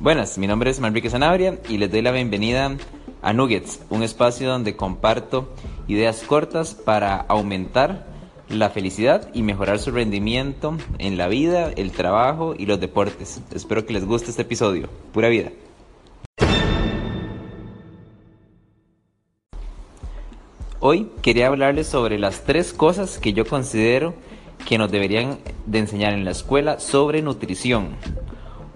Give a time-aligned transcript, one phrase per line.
[0.00, 2.76] Buenas, mi nombre es Manrique Sanabria y les doy la bienvenida
[3.20, 5.52] a Nuggets, un espacio donde comparto
[5.88, 8.06] ideas cortas para aumentar
[8.48, 13.42] la felicidad y mejorar su rendimiento en la vida, el trabajo y los deportes.
[13.52, 14.88] Espero que les guste este episodio.
[15.12, 15.50] Pura vida.
[20.80, 24.14] Hoy quería hablarles sobre las tres cosas que yo considero
[24.64, 27.96] que nos deberían de enseñar en la escuela sobre nutrición.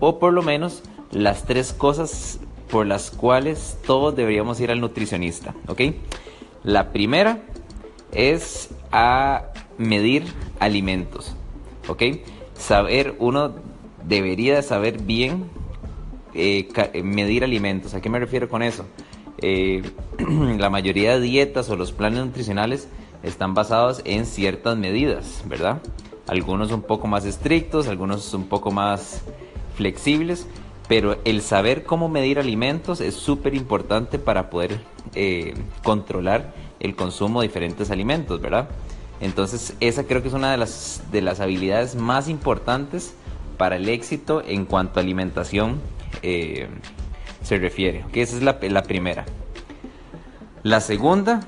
[0.01, 5.55] O por lo menos las tres cosas por las cuales todos deberíamos ir al nutricionista,
[5.69, 5.81] ¿ok?
[6.65, 7.39] La primera
[8.11, 9.45] es a
[9.79, 10.25] medir
[10.59, 11.37] alimentos,
[11.87, 12.03] ¿ok?
[12.55, 13.55] Saber, uno
[14.05, 15.45] debería saber bien
[16.35, 16.69] eh,
[17.05, 17.95] medir alimentos.
[17.95, 18.87] ¿A qué me refiero con eso?
[19.43, 19.83] Eh,
[20.59, 22.89] la mayoría de dietas o los planes nutricionales
[23.23, 25.83] están basados en ciertas medidas, ¿verdad?
[26.27, 29.23] Algunos un poco más estrictos, algunos un poco más
[29.77, 30.47] flexibles,
[30.89, 34.81] pero el saber cómo medir alimentos es súper importante para poder
[35.15, 38.69] eh, controlar el consumo de diferentes alimentos, ¿verdad?
[39.21, 43.15] Entonces esa creo que es una de las, de las habilidades más importantes
[43.57, 45.81] para el éxito en cuanto a alimentación
[46.23, 46.69] eh,
[47.43, 48.05] se refiere.
[48.13, 49.25] Que esa es la, la primera.
[50.63, 51.41] La segunda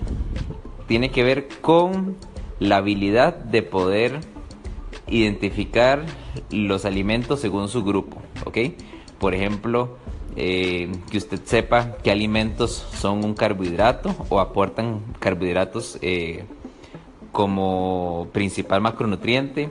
[0.86, 2.16] tiene que ver con
[2.58, 4.20] la habilidad de poder
[5.08, 6.04] identificar
[6.50, 8.58] los alimentos según su grupo, ¿ok?
[9.24, 9.96] por ejemplo,
[10.36, 16.44] eh, que usted sepa qué alimentos son un carbohidrato o aportan carbohidratos eh,
[17.32, 19.70] como principal macronutriente,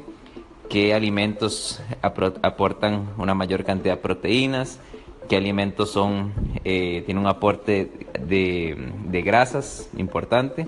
[0.69, 4.79] qué alimentos aportan una mayor cantidad de proteínas,
[5.27, 10.67] qué alimentos son, eh, tienen un aporte de, de grasas importante.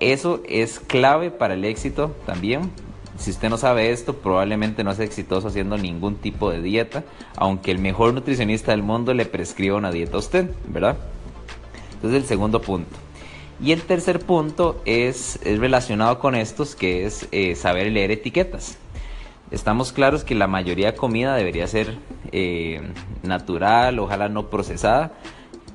[0.00, 2.70] Eso es clave para el éxito también,
[3.18, 7.02] si usted no sabe esto, probablemente no sea exitoso haciendo ningún tipo de dieta,
[7.36, 10.96] aunque el mejor nutricionista del mundo le prescriba una dieta a usted, ¿verdad?
[11.94, 12.96] Entonces el segundo punto.
[13.60, 18.78] Y el tercer punto es, relacionado con estos, que es eh, saber leer etiquetas.
[19.50, 21.96] Estamos claros que la mayoría de comida debería ser
[22.32, 22.82] eh,
[23.22, 25.12] natural, ojalá no procesada,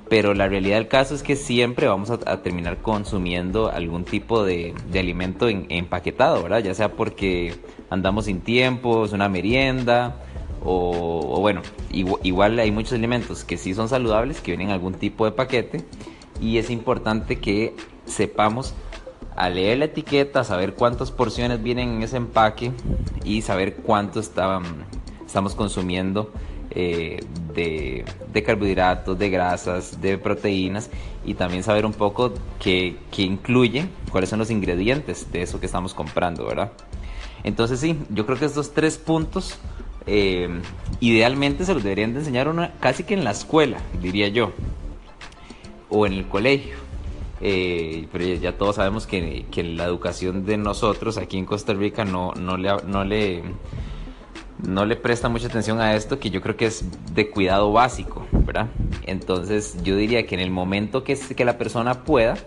[0.09, 4.75] pero la realidad del caso es que siempre vamos a, terminar consumiendo algún tipo de,
[4.93, 6.59] alimento empaquetado, ¿verdad?
[6.59, 7.55] Ya sea porque
[7.89, 10.17] andamos sin tiempo, es una merienda,
[10.63, 15.25] o, bueno, igual, hay muchos alimentos que sí son saludables, que vienen en algún tipo
[15.25, 15.83] de paquete,
[16.39, 17.75] y es importante que
[18.05, 18.75] sepamos
[19.35, 22.71] a leer la etiqueta, saber cuántas porciones vienen en ese empaque
[23.23, 26.31] y saber cuánto estamos consumiendo
[26.75, 27.23] eh,
[27.53, 30.89] de, carbohidratos, de grasas, de proteínas
[31.23, 35.93] y también saber un poco qué, incluye, cuáles son los ingredientes de eso que estamos
[35.93, 36.71] comprando, ¿verdad?
[37.43, 39.59] Entonces sí, yo creo que estos tres puntos
[40.07, 40.49] eh,
[40.99, 44.51] idealmente se los deberían de enseñar una, casi que en la escuela, diría yo,
[45.89, 46.82] o en el colegio.
[47.45, 52.05] Eh, pero ya todos sabemos que, que, la educación de nosotros aquí en Costa Rica
[52.05, 53.43] no, no, le, no le
[54.65, 58.25] no le presta mucha atención a esto que yo creo que es de cuidado básico,
[58.31, 58.67] ¿verdad?
[59.05, 62.37] Entonces yo diría que en el momento que, que la persona pueda,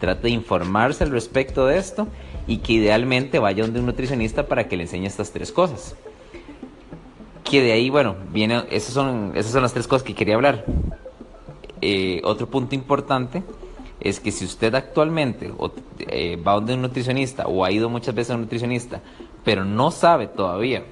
[0.00, 2.08] trate de informarse al respecto de esto
[2.46, 5.96] y que idealmente vaya donde un nutricionista para que le enseñe estas tres cosas.
[7.44, 10.64] Que de ahí, bueno, viene, esas son, esas son las tres cosas que quería hablar.
[11.82, 13.42] Eh, otro punto importante
[14.08, 15.52] es que si usted actualmente
[15.98, 19.00] eh, va donde un nutricionista o ha ido muchas veces a un nutricionista,
[19.44, 20.84] pero no sabe todavía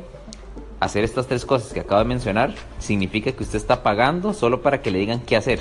[0.81, 4.83] hacer estas tres cosas que acabo de mencionar significa que usted está pagando solo para
[4.83, 5.61] que le digan qué hacer.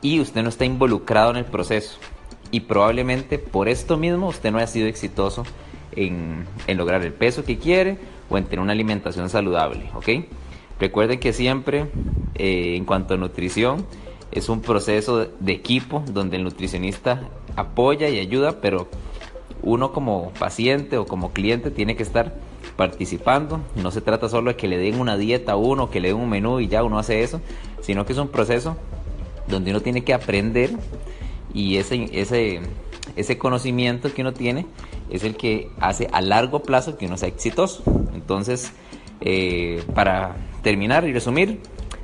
[0.00, 1.98] Y usted no está involucrado en el proceso.
[2.50, 5.44] Y probablemente por esto mismo usted no haya sido exitoso
[5.92, 7.98] en, lograr el peso que quiere
[8.30, 9.90] o en tener una alimentación saludable.
[9.94, 10.08] ¿ok?
[10.78, 11.86] Recuerde que siempre
[12.34, 13.86] eh, en cuanto a nutrición
[14.34, 18.88] es un proceso de equipo donde el nutricionista apoya y ayuda, pero
[19.62, 22.34] uno como paciente o como cliente tiene que estar
[22.76, 23.60] participando.
[23.76, 26.18] No se trata solo de que le den una dieta a uno, que le den
[26.18, 27.40] un menú y ya uno hace eso,
[27.80, 28.76] sino que es un proceso
[29.48, 30.70] donde uno tiene que aprender
[31.52, 32.60] y ese, ese,
[33.16, 34.66] ese conocimiento que uno tiene
[35.10, 37.82] es el que hace a largo plazo que uno sea exitoso.
[38.14, 38.72] Entonces,
[39.20, 41.60] eh, para terminar y resumir,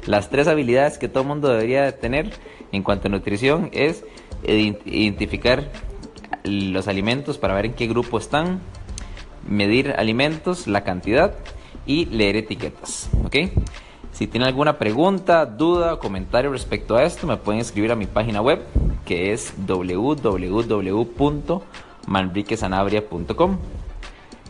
[0.06, 2.31] las tres habilidades que todo mundo debería tener
[2.73, 4.05] en cuanto a nutrición es
[4.44, 5.70] identificar
[6.44, 8.61] los alimentos para ver en qué grupo están,
[9.47, 11.35] medir alimentos, la cantidad
[11.87, 13.11] y leer etiquetas.
[13.25, 13.37] ¿Ok?
[14.12, 18.06] Si tienen alguna pregunta, duda o comentario respecto a esto, me pueden escribir a mi
[18.06, 18.61] página web
[19.05, 21.62] que es www.manriquesanabria.com
[22.06, 23.58] manriquesanabria.com.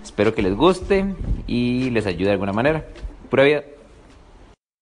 [0.02, 1.14] Espero que les guste
[1.46, 2.84] y les ayude de alguna manera.
[3.28, 3.62] Pura vida.